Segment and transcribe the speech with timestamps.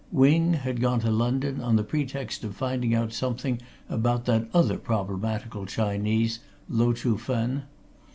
[0.11, 4.79] Wing had gone to London, on the pretext of finding out something about that other
[4.79, 7.65] problematical Chinese, Lo Chuh Fen.